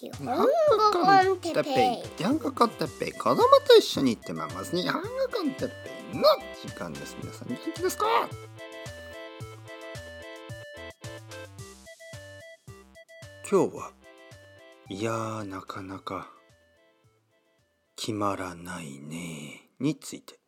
[0.00, 0.32] 日本語
[0.92, 1.00] コ
[1.34, 2.08] ンテッペイ。
[2.18, 3.12] 日本語コンテッペイ。
[3.12, 5.74] 子供と一緒に行ってまます日本語コンテッペ
[6.12, 6.22] イの
[6.64, 7.16] 時間です。
[7.20, 8.06] 皆さん元気ですか？
[13.50, 13.90] 今日は
[14.88, 16.30] いやなかなか
[17.96, 20.38] 決まらないねについて。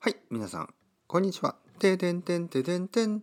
[0.00, 0.74] はい皆さん
[1.06, 1.56] こんにちは。
[1.78, 3.22] てでんてんてでんてん。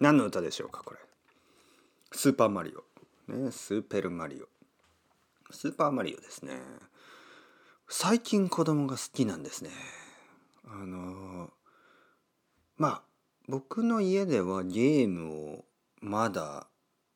[0.00, 1.00] 何の歌でしょうかこれ。
[2.12, 3.32] スーパーマリオ。
[3.32, 4.48] ねスーペルマリオ。
[5.52, 6.58] スーパーマリオですね。
[7.86, 9.70] 最近子供が好きなんですね。
[10.66, 11.50] あの
[12.78, 13.02] まあ
[13.48, 15.64] 僕の家ではゲームを
[16.00, 16.66] まだ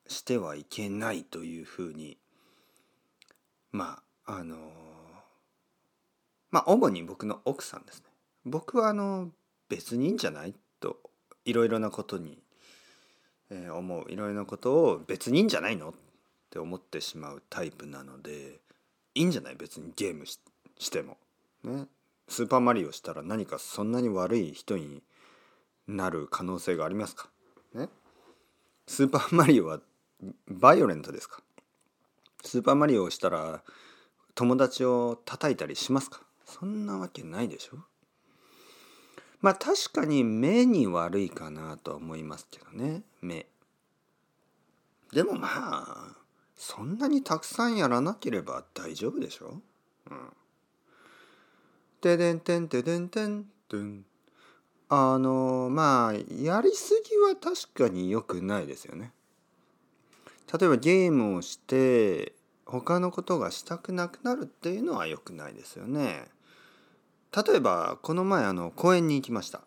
[0.06, 2.18] してはいけないというふうに
[3.72, 4.56] まああの
[6.50, 8.06] まあ主に僕の奥さんですね。
[8.44, 9.30] 僕はあの
[9.70, 10.54] 別にいいんじゃない？
[10.80, 10.98] と
[11.46, 12.38] いろいろなことに、
[13.50, 15.92] え、思ういろいろなことを別にいいんじゃないのっ
[16.50, 18.60] て思ってしまうタイプなので
[19.14, 20.38] いいんじゃない別にゲームし
[20.90, 21.16] ても。
[21.62, 21.86] ね。
[22.28, 25.02] スーパーマリオしたら何かそんなに悪い人に
[25.86, 27.28] なる可能性がありますか？
[27.74, 27.88] ね。
[28.86, 29.80] スーパーマリオは
[30.48, 31.42] バイオレントですか？
[32.42, 33.62] スーパーマリオをしたら
[34.34, 36.22] 友達を叩いたりしますか？
[36.46, 37.76] そんなわけないでしょ？
[39.44, 43.02] まあ確かに目に悪いかなとは思いますけどね。
[43.20, 43.46] 目。
[45.12, 46.16] でもまあ
[46.56, 49.60] そんなにたくさんやらなければ大丈夫でしょ？
[50.10, 50.32] うん。
[52.00, 54.06] てでんてんてでんてんてん。
[54.88, 59.12] あのまあやりすぎは確かに良くないですよね。
[60.58, 62.32] 例えばゲームをして
[62.64, 66.32] 他のことがしたくなくなるっていうのは良くないですよね。
[67.34, 69.62] 例えばこの前あの公園に行きました。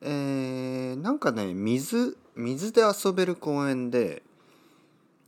[0.00, 4.22] えー、なんかね水水で遊べる公園で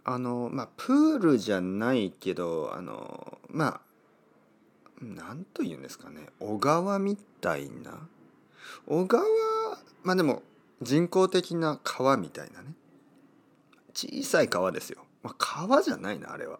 [0.05, 3.81] あのまあプールじゃないけどあのまあ
[5.01, 8.09] 何と言うんですかね小川みたいな
[8.87, 9.25] 小川
[10.03, 10.43] まあでも
[10.83, 12.75] 人工的な川みたいなね。
[13.95, 16.59] 小さい川ですよ、まあ、川じゃないなあれは。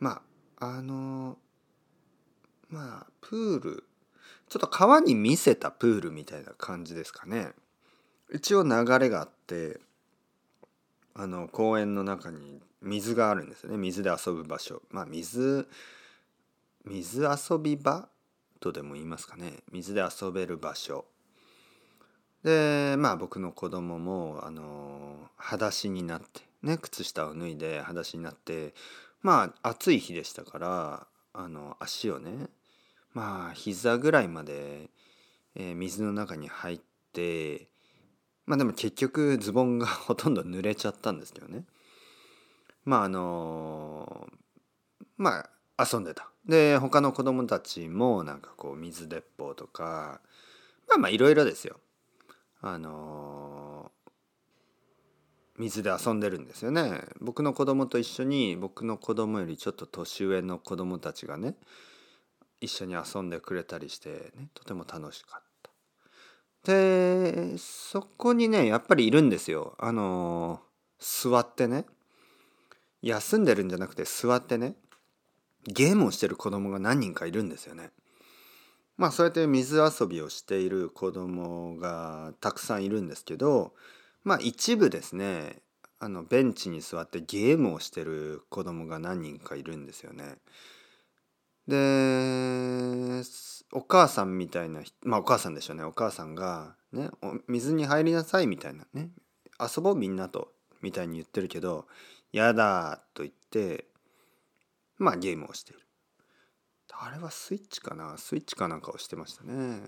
[0.00, 0.22] ま
[0.58, 1.36] ああの
[2.70, 3.84] まあプール
[4.54, 7.48] ちょっと川に見せたプールみたいな感じですかね。
[8.32, 9.80] 一応流れがあって
[11.12, 13.78] あの公園の中に水があるんですよね。
[13.78, 14.80] 水で遊ぶ場所。
[14.90, 15.66] まあ水
[16.84, 18.08] 水遊び場
[18.60, 19.54] とでも言いますかね。
[19.72, 21.04] 水で遊べる場所。
[22.44, 28.72] でまあ僕の子供もあの裸足になってね靴下を脱いで裸足になって
[29.20, 32.30] まあ暑い日でしたからあの足をね
[33.14, 34.90] まあ膝ぐらいまで、
[35.54, 36.80] えー、水の中に入っ
[37.12, 37.68] て
[38.46, 41.64] まあでも結局ズボンがほとんど濡れちゃったんですけどね。
[42.84, 44.28] まああの
[45.16, 46.28] まあ遊んでた。
[46.46, 50.20] で他の子供たちもなんかこう水鉄砲とか
[50.88, 51.80] まあまあいろいろですよ。
[52.60, 53.90] あの
[55.56, 57.04] 水で遊んでるんですよね。
[57.20, 61.54] 僕の子供と一緒に僕の子供よりちょっと年上の子供たちがね
[62.64, 65.70] 一緒に遊んでくれたりしてねとても楽しかった。
[66.72, 69.74] でそこにねやっぱりいるんですよ。
[69.78, 70.60] あの
[70.98, 71.84] 座ってね。
[73.02, 74.76] 休んでるんじゃなくて座ってね。
[75.66, 77.90] ゲームをしてる子供が何人かいるんですよね。
[78.96, 83.72] まあそうやって水遊びをしている子供がたくさんいるんですけど
[84.22, 85.62] まあ一部ですね
[85.98, 90.36] あのベンチに座ってゲームをしてる子供が何人かいるんですよね。
[91.66, 93.22] で
[93.72, 95.84] お母さんみたいなまあお母さんでしょうね。
[95.84, 97.10] お母さんが、ね
[97.48, 99.10] 「水に入りなさい」みたいなね
[99.60, 100.52] 「遊ぼうみんなと」
[100.82, 101.86] みたいに言ってるけど
[102.32, 103.88] 「やだ」と言って
[104.98, 105.80] まあゲームをしている。
[106.96, 108.16] あれはスイッチかな？
[108.18, 109.80] スイッチかなんかをしてましたね。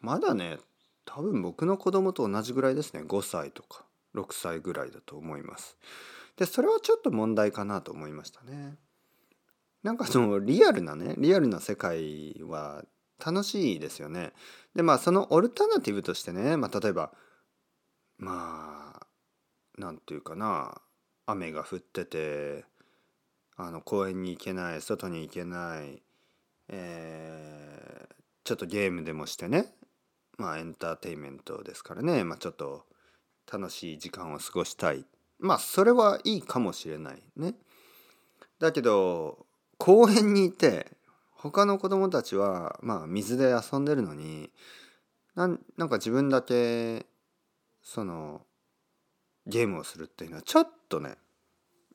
[0.00, 0.58] まだね
[1.04, 3.02] 多分僕の子供と同じぐらいですね。
[3.02, 3.84] 5歳とか
[4.14, 5.76] 6歳ぐらいだと思います。
[6.36, 8.78] でそれはちょっと問題かなと思いましたね。
[9.82, 12.84] なんかそのリアルなねリアルな世界は
[13.24, 14.32] 楽しいですよね
[14.74, 17.12] でまあそのオルタナティブとしてね、まあ、例えば
[18.18, 20.80] まあなんていうかな
[21.26, 22.64] 雨が降ってて
[23.56, 26.02] あの公園に行けない外に行けない、
[26.68, 27.72] えー
[28.44, 29.66] ちょっとゲームでもしてね
[30.36, 32.84] まあエンターテインメントですからね、まあ、ちょっと
[33.50, 35.04] 楽しい時間を過ごしたい
[35.38, 37.54] まあそれはいいかもしれないね。
[38.58, 39.46] だけど
[39.82, 40.92] 公園にいて
[41.32, 44.48] 他の子供たちはまあ水で遊んでるのに
[45.34, 47.04] なんなんか自分だけ
[47.82, 48.42] その
[49.48, 51.16] ゲームをするっていうのはちょっとね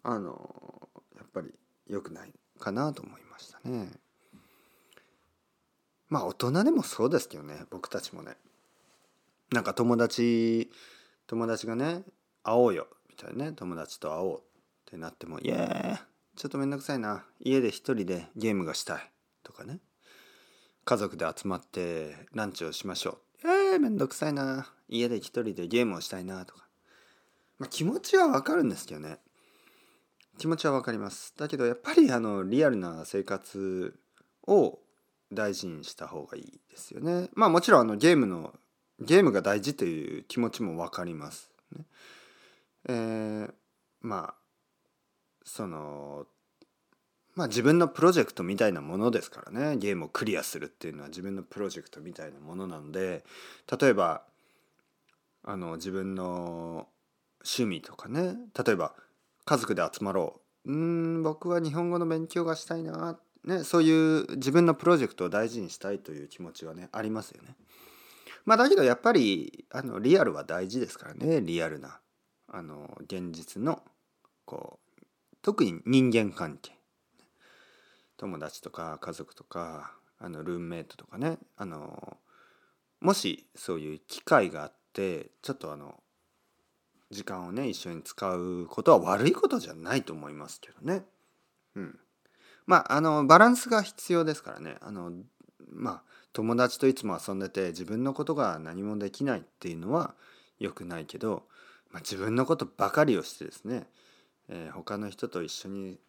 [0.03, 1.53] あのやっぱり
[1.87, 3.87] 良くないかなと思いましたね。
[6.09, 8.35] まあ大人でもそうですけどね僕たちもね
[9.53, 10.69] なんか友達
[11.25, 12.01] 友達がね
[12.43, 14.41] 会おうよみたいなね友達と会おうっ
[14.91, 16.05] てなっても「いや
[16.37, 17.25] ちょっとめんどくさいな。
[17.39, 19.11] 家で一人でゲームがしたい」
[19.41, 19.79] とかね。
[20.85, 24.71] 家族で集まってランチをしましょう「えー、めんどくさいな。
[24.87, 26.67] 家で一人でゲームをしたいな」とか、
[27.57, 29.19] まあ、気持ちはわかるんですけどね。
[30.37, 31.33] 気持ちはわかります。
[31.37, 33.97] だけどやっぱりあのリアルな生活
[34.45, 34.79] を
[35.33, 37.31] 大事にした方がいいですよね。
[37.33, 38.53] まあもちろんあのゲームの
[38.99, 41.85] ゲームが大事という気持ちもわかります、ね。
[42.89, 43.53] えー
[44.01, 44.46] まあ
[45.47, 46.27] その
[47.35, 49.77] まあ自分のプロジェクトみたいなものですからね。
[49.77, 53.23] ゲームをクリアするっていうのは自分のプロジェクトみたいなものなので
[53.79, 54.23] 例えば
[55.43, 56.87] あの自分の
[57.41, 58.35] 趣味とかね。
[58.65, 58.93] 例えば
[59.45, 60.71] 家族で集まろう。
[60.71, 67.55] うん僕は日本語の勉強がしたいな、ね、そういう自分のプロジェクトを大事にしたいという気持ちはねありますよね。
[68.43, 71.39] まあだけどやっぱりあのリアルは大事ですからね。
[71.39, 71.99] リアルな
[72.49, 73.81] あの現実の
[74.45, 74.86] こう
[75.41, 76.77] 特に人間関係。
[78.17, 81.37] 友達とか家族とかあのルームメイトとかね。
[81.55, 82.17] あの
[82.99, 86.01] もしそういう機会があってちょっとあの
[87.11, 91.05] 時間をね一緒に使うことは悪いことじゃないと思いますけどね。
[91.75, 91.99] うん、
[92.65, 94.77] まああのバランスが必要ですからね。
[94.81, 95.11] あの
[95.71, 96.03] まあ
[96.33, 100.15] 友達といつも遊んでて自分のことが何もできないっていうのは
[100.59, 101.43] 良くないけど、
[101.91, 103.87] まあ、自分のことばかりをしてですね、
[104.49, 105.99] えー他の人と一緒に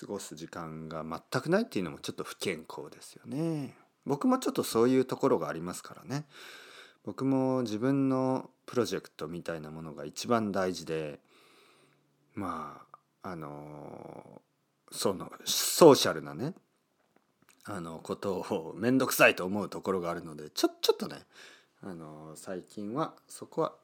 [0.00, 3.76] 過ごす時間が全くないっていうのもちょっと不健康ですよね。
[4.06, 6.26] 僕もちょっとそういうところがありますからね。
[7.04, 11.20] 僕も自分のプロジェクトみたいなものが一番大事で
[12.34, 12.82] ま
[13.22, 14.42] ああの
[14.90, 16.54] そのソーシャルなね
[17.64, 21.16] あのことを面倒くさいと思うところがあるのでちょちょっとね
[21.82, 23.74] あの最近はそこは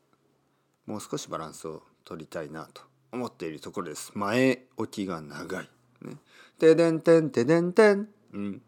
[0.86, 2.82] もう少しバランスを取りたいなと
[3.12, 4.12] 思っているところです。
[4.14, 5.68] 前置きが長い。
[6.02, 6.16] ね。
[6.58, 8.08] てでんてんてでんてん。
[8.32, 8.62] うん。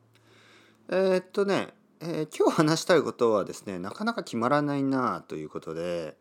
[0.89, 1.69] えーっとね、
[2.01, 6.17] えー今日話したいことはですね、なかなか決まらないなということで、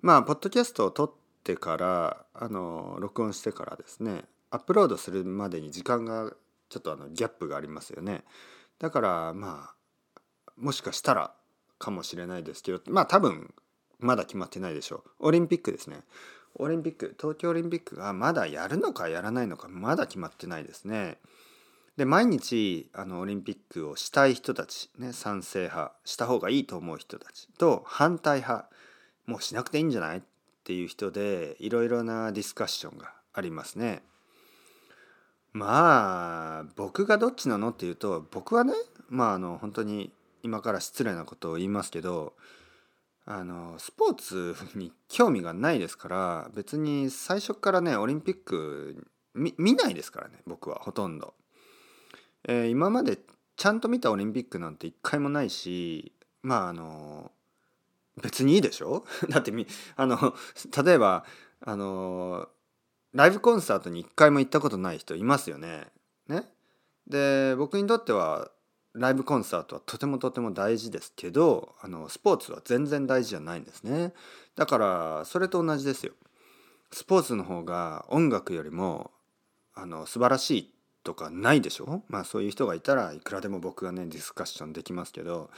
[0.00, 6.32] まあ、ポッドキャストを撮ってから、あの、録音してからですね、アップロードするまでに時間が
[6.68, 8.24] ちょっとあのギャップがありますよね。
[8.78, 11.34] だから、まあ、もしかしたら
[11.78, 13.52] かもしれないですけど、まあ多分、
[13.98, 15.26] まだ決まってないでしょう。
[15.26, 16.00] オリンピックですね。
[16.58, 21.18] オリンピック、東京オリンピックがまだやるのかやらないのか、まだ決まってないですね。
[21.98, 28.68] で毎日あのオリンピックをしたい人たち、ね、賛成派した方がいいと思う人たちと反対派
[29.26, 30.20] もうしなくていいんじゃないっ
[30.62, 34.02] ていう人でいろいろなディスカッションがありますね。
[35.52, 38.74] まあ僕がどっちなのっていうと僕はね
[39.08, 40.12] まああの本当に
[40.44, 42.34] 今から失礼なことを言いますけど
[43.30, 51.34] あのスポーツに興味がないですから別に最初からねオリンピック見ないですからね僕はほとんど。
[52.44, 53.18] えー今まで
[53.56, 57.30] ちゃんと見たオリンピックなんて一回もないしまああの
[58.22, 59.04] 別にいいでしょ？
[59.28, 59.66] だってみ
[59.96, 60.34] あの
[60.84, 61.26] 例えば
[61.60, 62.48] あの
[63.12, 65.92] ライブコンサートに一回も行ったことない人いますよね。
[66.28, 66.50] ね？
[67.06, 68.50] で僕にとっては
[68.98, 74.12] ライブコンサートはとてもとても大事ですけどあのスポーツは全然大事じゃないんですね。
[74.56, 76.12] だからそれと同じですよ。
[76.90, 79.10] スポーツの方が音楽よりも
[79.74, 80.74] あの素晴らしい
[81.04, 82.02] とかないでしょ？
[82.08, 85.50] まあそういう人がいたらいくらでも僕がねディスカッションできますけど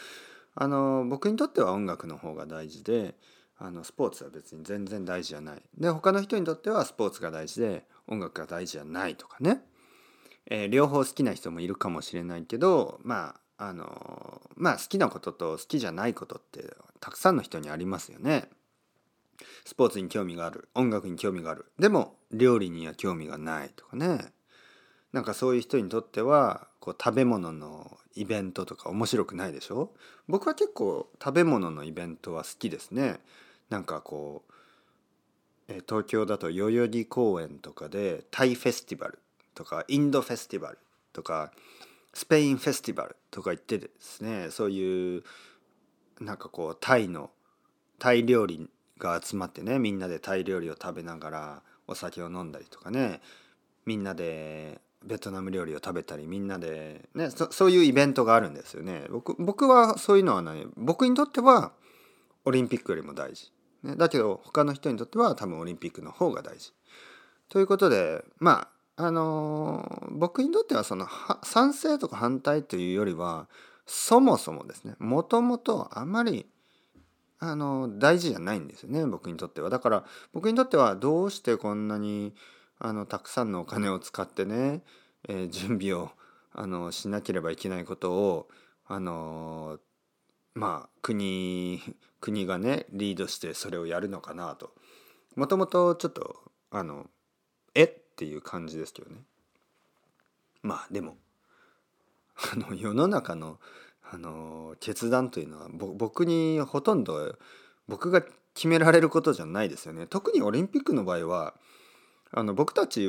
[0.55, 3.15] あの僕にとっては音楽の方が大事で
[3.59, 9.63] あのスポーツは別に全然大事じゃないで他の人にとってはスポーツが大事で音楽が大事じゃないとかね、
[10.51, 18.49] えー両方好きな人もいるかもしれないけどまああのまあ好きなことと好きじゃないことってたくさんの人にありますよね。
[19.65, 21.65] スポーツに興味がある音楽に興味がある。
[21.79, 24.33] でも料理には興味がないとかね。
[25.13, 29.93] なんかそういう人にとってはこう食べ物のイベントとか面白くないでしょ？
[30.29, 33.21] 僕は結構食べ物のイベントは好きですね。
[33.71, 39.19] なんかこう東京だと代々木公園とかでタイフェスティバル。
[39.55, 40.79] とかインドフェスティバル
[41.13, 41.53] とか
[42.13, 45.23] スペインフェスティバルとか言ってですねそういう
[46.21, 47.31] なんかこうタイの
[47.99, 53.21] タイ料理が集まってねみんなでタイ料理を食べながらお酒を飲んだりとかね
[53.87, 59.07] みんなでベトナム料理を食べたりみんなで、ね、そそういうイベントがあるんですよね。
[59.11, 61.73] 僕僕はそういうのはね僕にとっては
[62.45, 63.51] オリンピックよりも大事、
[63.83, 66.73] ね、だけど他の人にとっては多分オリンピックの方が大事。
[67.49, 68.69] ということでまあ
[69.01, 71.07] あの、僕にとってはその
[71.43, 73.49] 賛成とか反対というよりは
[73.87, 76.47] そもそもですねもともとあまり
[77.41, 79.71] あの大事じゃないんですよね僕にとっては。
[79.71, 82.35] だから僕にとってはどうしてこんなに
[82.79, 84.83] あのたくさんのお金を使ってね、
[85.29, 86.11] えー、準備を
[86.53, 88.49] あのしなければいけないことを
[88.87, 89.79] あの
[90.55, 91.81] まあ国
[92.21, 94.73] 国がねリードしてそれをやるのかなと
[95.37, 96.37] もともとちょっと
[96.71, 97.07] あの
[98.21, 99.17] っていう感じですけどね
[100.61, 101.17] まあでも
[102.53, 103.59] あの世の中の
[104.03, 107.39] あの決断というのは僕にほとんど
[107.89, 108.23] 僕が
[108.55, 110.09] 決められることじゃないですよね。
[110.09, 111.55] 特にオリンピックの場合は
[112.33, 113.09] あの僕たち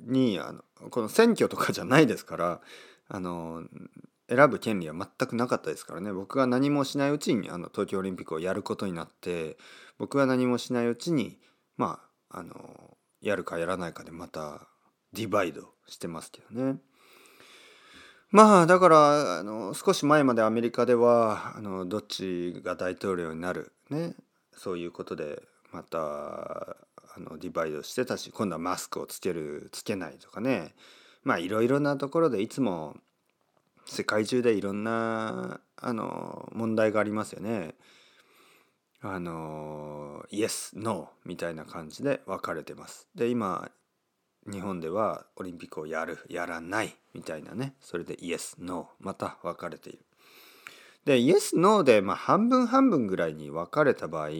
[0.00, 2.60] にあのこの選挙とかじゃないですから
[3.08, 3.62] あの
[4.28, 9.56] 選ぶ権利は全くなかったですからね僕が何もしないうちにあの東京オリンピックをやることになって
[9.96, 11.38] 僕が何もしないうちに
[11.76, 12.00] ま
[12.30, 12.89] ああの
[13.20, 14.66] やるかやらないかでまた
[15.12, 16.78] ディバイドしてますけどね。
[18.30, 24.14] まあだからあの少し前までアメリカではあのどっちが大統領になるね
[24.56, 26.76] そういうことでまたあ
[27.18, 30.74] のディバイドしてたし今度はマスクをつけるつけないとかね
[31.24, 32.96] まあいろいろなところでいつも
[33.84, 37.74] 世界中でいろんなあの問題がありますよね。
[39.02, 43.08] あのイエスノーみたいな感じで分かれてます。
[43.14, 43.70] で今
[44.50, 50.00] 日本ではオリンピックをやるやらないみたいなねそれでイエスノーまた分かれている。
[51.06, 54.30] でイエスノーでまあ半分半分ぐらいに分かれた場合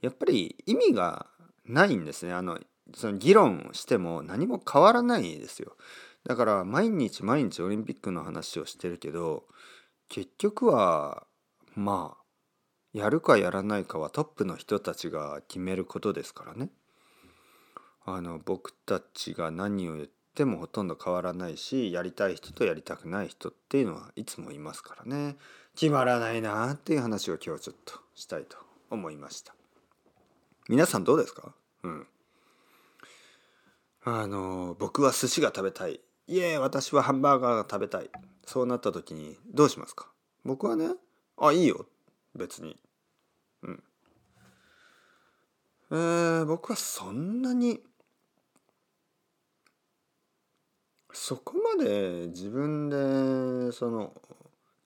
[0.00, 1.26] やっぱり意味が
[1.64, 2.58] ないんですねあの
[2.94, 5.76] その議論しても何も変わらないですよ。
[6.24, 9.44] だから毎日毎日オリンピックの話をしてるけど
[10.08, 11.24] 結局は
[11.74, 12.21] まあ
[12.92, 16.70] やるかやらないかはトップの人たちが決めることですからね。
[18.04, 25.36] あの僕たちが何を言ってもほとんど変わらないしやりたい人とやりたくない人っていうのはいつもいますからね。
[25.74, 28.58] 決まらないなっていう話を今日ちょっとしたいと
[28.90, 29.54] 思いました。
[30.68, 31.54] 皆さんどうですか？
[31.82, 32.06] うん。
[34.04, 36.00] あの僕は寿司が食べたい。
[36.26, 38.10] いえ私はハンバーガーが食べたい。
[38.44, 40.08] そうなった時にどうしますか？
[40.44, 40.90] 僕はね
[41.38, 41.86] あいいよ
[42.34, 42.78] 別に。
[43.62, 43.82] うん。
[45.90, 47.80] えー、僕はそんなに
[51.12, 54.14] そこまで自分でその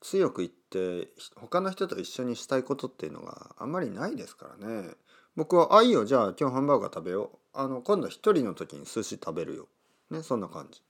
[0.00, 4.90] 強く言って他の人と一緒にしたいことっていうのがあんまりないですからね。
[5.36, 9.68] 僕は「あいいよじゃあ今日ハンバーガー食べよう」あの今度一人の時に寿司食べるよ。
[10.10, 10.82] ねそんな感じ。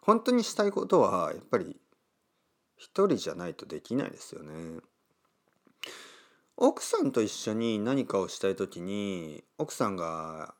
[0.00, 1.80] 本当にしたいことはやっぱり
[2.76, 4.80] 一人じゃないとできないですよね。
[6.56, 10.54] 奥さんと一緒に何かをしたい時に奥さんが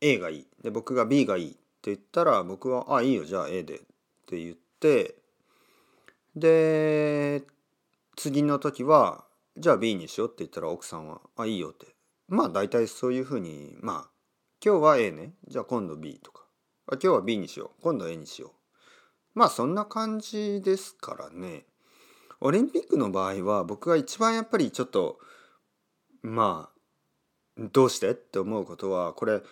[0.00, 0.46] A がいい。
[0.62, 3.80] で僕が B がいいって言ったら僕は「あいいよじゃあ A で」っ
[4.26, 5.16] て言って
[6.36, 7.42] で
[8.16, 9.24] 次の時は
[9.56, 11.86] 「じゃあ B にしよう」って言ったら奥さんは「あいいよ」って。
[12.28, 14.10] まあ大体そういうふうにまあ
[14.64, 15.34] 今日は A ね。
[15.48, 16.44] じゃあ今度 B とか。
[16.86, 17.82] あ今日は B にしよう。
[17.82, 18.50] 今度 A にしよう。
[19.34, 21.64] まあそんな感じですからね。
[22.40, 25.18] オリンピックの場合は僕が一番やっぱりちょっと
[26.22, 26.70] ま
[27.58, 28.10] あどうして？
[28.10, 29.42] って思うことはこれ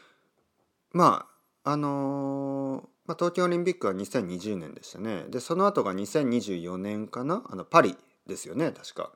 [0.92, 1.26] ま
[1.64, 7.42] ああのー、まあ、東京オリンピックは2020年でしたねでその後が2024年かな？
[7.48, 9.12] あのパリですよね確か。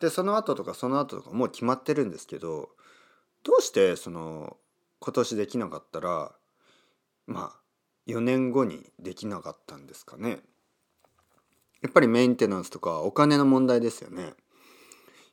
[0.00, 2.70] でその後とかその後とかもう決まってるんですけど
[3.44, 4.56] どうしてその
[4.98, 6.32] 今年できなかったら
[7.26, 7.60] まあ
[8.10, 10.40] 4年後にできなかったんですかね？
[11.82, 14.34] やっぱりメンテナンスとかお金の問題ですよね。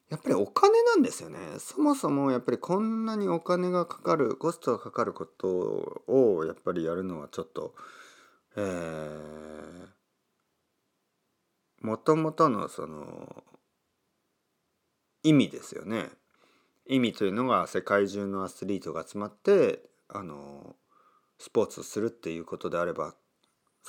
[0.10, 1.38] やっぱりお金なんですよね。
[1.60, 7.76] そもそもやっぱりこんなにお金がかかる、コストがかかることをやっぱりやるのはちょっと、
[8.58, 9.88] えー、
[11.82, 13.44] もともとのその
[15.22, 16.10] 意味ですよね。
[16.88, 20.76] 意味というのが世界中のアスリートが集まってあの
[21.38, 23.14] スポーツをするっていうことであれば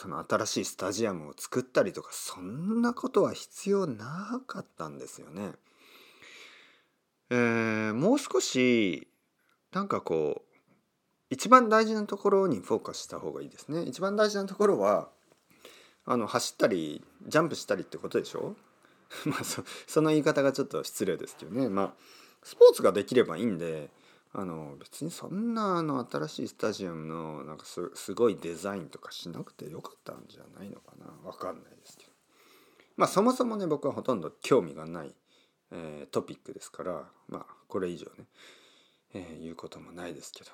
[0.00, 5.50] その新しいスタジアムを作ったりとかそんなことは必要なかったんですよね。
[7.28, 9.08] えー、もう少し
[9.72, 10.54] なんかこう
[11.28, 13.82] 一番大事なところにフォーカスした方がいいですね。
[13.82, 15.10] 一番大事なところは
[16.06, 18.56] あの走ったりジャンプしたりってことでしょ？
[19.26, 21.68] まあそその言い方がちょっと失礼ですけどね。
[21.68, 21.94] まあ
[22.42, 23.90] スポーツができればいいんで
[24.32, 31.28] あの別にそんなあの新しいスタジアムのなんかすごいデザインとかしなくてよかったんじゃないのかな。
[31.28, 32.12] わかんないですけど。
[32.96, 35.14] まあそもそもね僕はほとんど興味がない、
[35.72, 38.26] えー、トピックですからまあこれ以上ね、
[39.14, 40.50] えー、言うこともないですけど。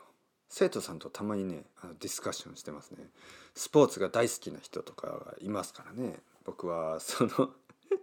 [0.49, 3.11] 生徒さんとたまにねあのディスカッションしてますね。
[3.55, 6.21] スポーツが大好きな人とかがいますからね。
[6.45, 7.31] 僕はその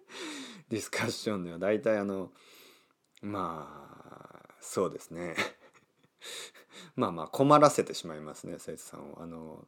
[0.70, 2.32] ディスカッションでは大体あの
[3.22, 5.36] まあそうですね。
[6.96, 9.22] まあまあ困らせてしまいますね生徒さんを。
[9.22, 9.68] あの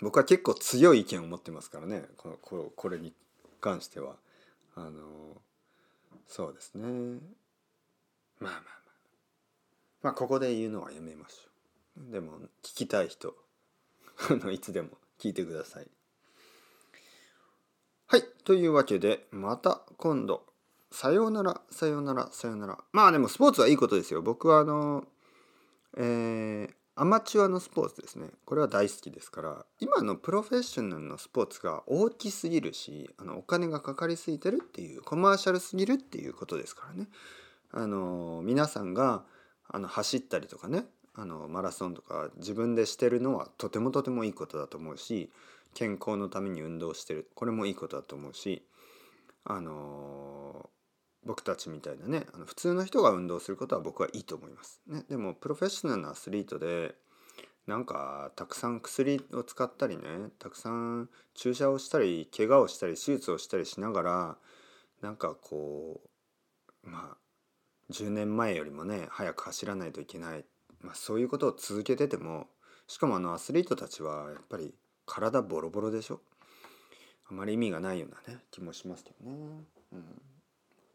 [0.00, 3.14] 僕は結構強い意見を持ってますからねこここれに
[3.60, 4.16] 関しては。
[4.74, 5.40] あの
[6.28, 7.20] そうですね。
[8.38, 8.80] まあまあまあ。
[10.02, 12.12] まあここで言うのはやめましょう。
[12.12, 13.36] でも聞きたい人
[14.52, 15.90] いつでも聞いてください。
[18.06, 20.46] はいというわけでまた今度。
[20.92, 22.82] さようならさようならさようなら。
[22.92, 24.22] まあでもスポーツはいいことですよ。
[24.22, 25.06] 僕はあの
[25.96, 28.28] えー、アマチュアのスポーツですね。
[28.44, 37.08] これは大好きですから今のプロフェッショナルのスポーツが大きすぎるしあのお金がかかりすぎてるっていうコマーシャルすぎるっていうことですからね。
[37.72, 39.24] あの皆さんが
[39.68, 45.30] あの走ったりとかねあのマラソンとか自分でしてるのはとてもとてもいいことだと思うし
[45.74, 48.66] 健康のために運動してるこれもいいことだと思うし
[49.44, 50.70] あの
[51.24, 54.80] 僕たちみたいなねあの普通の人が運動することは僕はいいと思います。
[54.86, 56.94] ね、でもプロフェッショナルなアスリートで
[57.66, 60.02] なんかたくさん薬を使ったりね
[60.38, 64.38] たくさん注射をしたり怪我をしたり手術をしたりしながら
[65.02, 66.00] なんかこ
[66.84, 67.16] うまあ
[67.92, 70.44] 10年前よりもね早く走らないといけない、
[70.80, 72.46] まあ、そういうことを続けてても
[72.86, 74.74] しかもあのアスリートたちはやっぱり
[75.06, 76.20] 体ボロボロでしょ？
[77.28, 79.36] あまり意味がないようなね気もしますけどね。
[79.92, 80.22] うん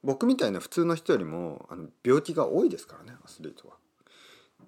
[0.05, 3.75] 僕みたいな普通の人よりもあの病気が多いですからねアスリートは。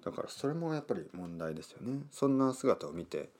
[0.04, 2.02] だからそれもやっぱり問題ですよね。
[2.10, 3.30] そんな姿を見て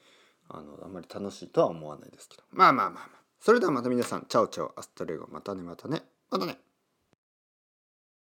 [0.48, 6.58] あのあんまり楽しいとは思わないですけどまあまあまあまあそれではまた皆さん chao chao hasta luego またねまたねまたね。